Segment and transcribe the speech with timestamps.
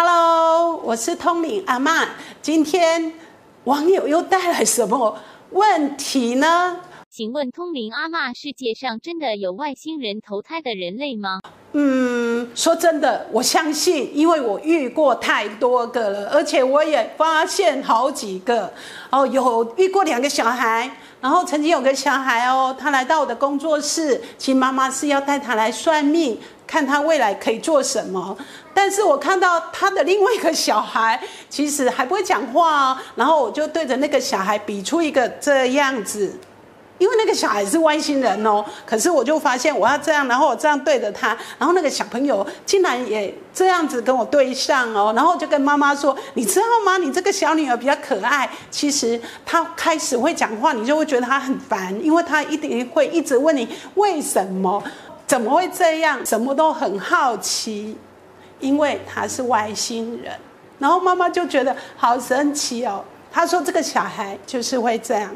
[0.00, 2.10] Hello，我是通灵阿曼。
[2.40, 3.12] 今天
[3.64, 5.18] 网友又带来什么
[5.50, 6.76] 问题呢？
[7.10, 11.40] 请问通灵阿曼，世界上真的有外星人投胎的人类吗？
[11.72, 18.72] 嗯，说真的，我相信，因为我遇过太多个了，而且我也发现好几个
[19.10, 20.88] 哦，有遇过两个小孩，
[21.20, 26.38] 然后曾经有个小孩哦，他来到我的工作室，其实妈妈是要带他来算命，
[26.68, 28.36] 看他未来可以做什么。
[28.72, 36.38] 但是我看到他的另外一个小孩，其实还不会讲话哦，然后我就对着那个小孩比出一个这样子。
[36.98, 46.98] 因为那个小孩是外星人哦，可是我就发现我要这样，然后我这样对着他，然后那个小朋友竟然也这样子跟我对上哦，然后就跟妈妈说：“你知道吗？
[46.98, 48.50] 你这个小女儿比较可爱。
[48.68, 54.82] 其实她开始会讲话，你就会觉得她很烦，因为她一定会一直问你为什么，
[55.28, 57.96] 怎么会这样，什么都很好奇，
[58.58, 60.32] 因为他是外星人。
[60.78, 65.30] 然后妈妈就觉得好神奇哦，她说这个小孩就是会这样。”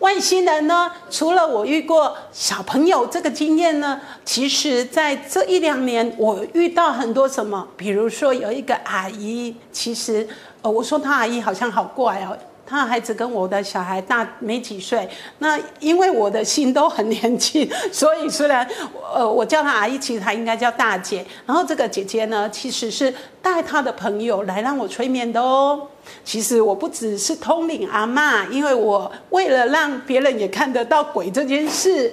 [0.00, 0.92] 外星人呢？
[1.08, 10.28] 除了我遇过小朋友这个经验呢，其实在这一两年，我遇到很多什么，比如说有一个阿姨，其实
[10.62, 12.36] 呃，我说她阿姨好像好怪哦。
[12.66, 18.66] 他孩子跟我的小孩大没几岁，那因为我的心都很年轻，所以虽然
[19.14, 21.24] 呃我叫他阿姨，其实他应该叫大姐。
[21.44, 25.86] 然后这个姐姐呢，其实是带她的朋友来让我催眠的哦。
[26.24, 32.12] 其实我不只是通灵阿妈，因为我为了让别人也看得到鬼这件事，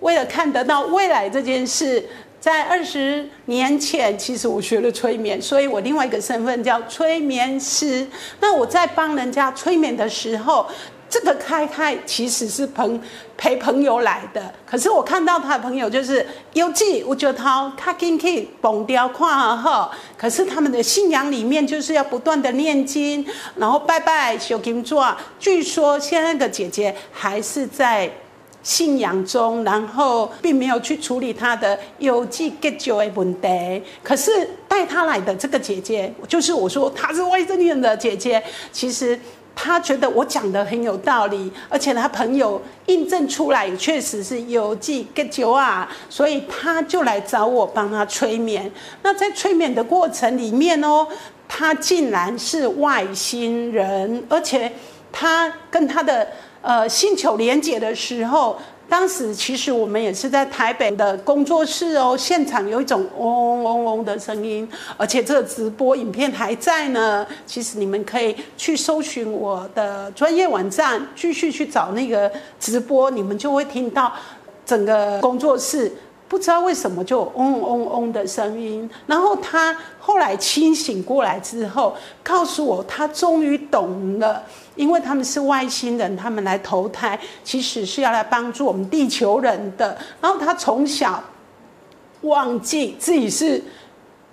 [0.00, 2.02] 为了看得到未来这件事。
[2.42, 8.04] 在二十年前，其实我学了催眠，所以我另外一个身份叫催眠师。
[8.40, 10.66] 那我在帮人家催眠的时候，
[11.08, 13.00] 这个开开其实是朋
[13.36, 14.52] 陪朋友来的。
[14.66, 19.88] 可是我看到他的朋友就是有记，我觉得他他可以蹦掉跨哈。
[20.18, 25.16] 可是他们的信仰里面就是要不断的念经，然后拜拜修金座。
[25.38, 28.10] 据说现在的姐姐还是在。
[28.62, 33.82] 信仰中，然后并没有去处理他的有机结酒的问题。
[34.02, 38.42] 可是带他来的这个姐姐，就是我说她是外星人的姐姐。
[38.70, 39.18] 其实
[39.54, 48.70] 她觉得我讲的很有道理，而且她朋友印证出来确实是有机结酒啊，所以她就来找我帮她催眠。
[49.02, 51.06] 那在催眠的过程里面哦，
[51.46, 54.72] 她竟然是外星人，而且
[55.12, 56.26] 他跟他的。
[56.64, 58.56] 呃，星球连接的时候，
[58.88, 67.26] 当时其实我们也是在台北的工作室哦，现场有一种嗡嗡嗡嗡的声音，而且这个直播影片还在呢。
[67.44, 72.30] 其实你们可以去搜寻我的专业网站，继续去找那个
[72.60, 74.12] 直播，你们就会听到
[74.64, 75.92] 整个工作室
[76.32, 78.88] 不知道为什么就嗡嗡嗡的声音。
[79.06, 84.42] 然后他后来清醒过来之后，告诉我他终于懂了。
[84.74, 89.98] 因为他们是外星人，他们来投胎，其实是要来帮助我们地球人的。
[90.22, 91.22] 然后他从小
[92.22, 93.62] 忘记自己是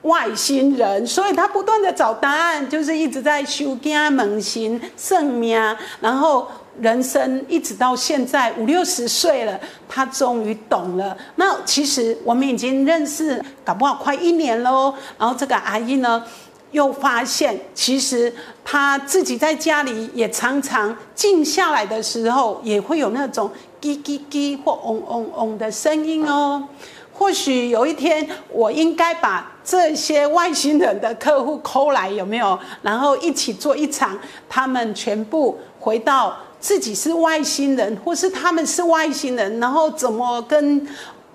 [0.04, 5.62] 外星人，所以他不断的找答案，就是一直在修经、猛行、圣命。
[6.00, 6.48] 然后
[6.81, 11.17] 人生一直到现在五六十岁了，他终于懂了。
[11.35, 14.94] 那其实我们已经认识，搞不好快一年喽。
[15.17, 16.23] 然后这个阿姨呢？
[16.72, 18.31] 又发现，其实
[18.63, 23.50] 他自己在家里也常常静下来的时候，也会有那种
[23.81, 26.63] 叽叽叽或嗡嗡嗡的声音哦。
[27.11, 32.59] 或许有一天，我应该把这些外星人的客户抠来，有没有？
[32.84, 34.16] 然后一起做一场，
[34.47, 40.88] 他们全部回到自己是外星人，或是他们是外星人，然后怎么跟？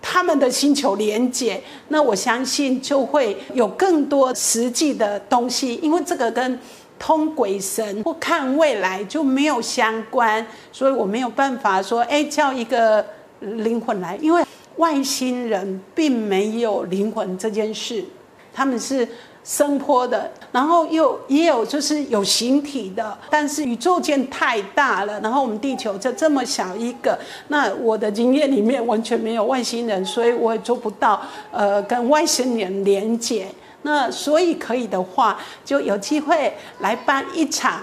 [0.07, 1.59] 他们的星球连接，
[1.89, 6.61] 那我相信就会有更多实际的东西，因为这个跟
[6.99, 13.03] 通鬼神或看未来就没有相关，所以我没有办法说，哎，叫一个
[13.41, 14.45] 灵魂来，因为
[14.77, 18.05] 外星人并没有灵魂这件事，
[18.53, 19.09] 他们是。
[19.45, 27.19] 声波的，然后又也有就是有形体的，但是宇宙间太大了，然后我们地球就这么小一个，
[27.49, 31.21] 那我的经验里面完全没有外星人，所以我也做不到
[31.53, 33.47] 呃跟外星人连接。
[33.83, 37.83] 那所以可以的话，就有机会来办一场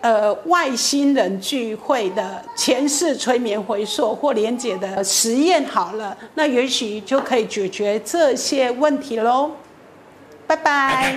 [0.00, 9.50] 呃外星人聚会的前世催眠回溯或连接的实验好了，那也许就可以解决这些问题喽。
[10.54, 11.14] 拜拜。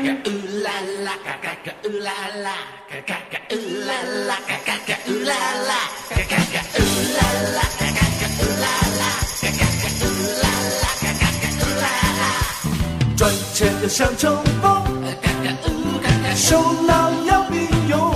[13.16, 14.84] 赚钱要像冲锋，
[16.36, 18.16] 手脑要并用，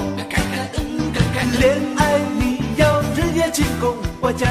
[1.60, 4.48] 恋爱你要日夜进攻，我家。